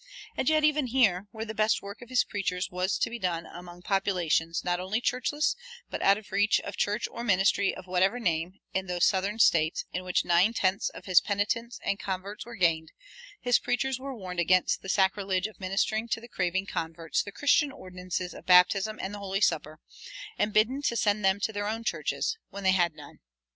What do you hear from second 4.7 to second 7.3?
only churchless, but out of reach of church or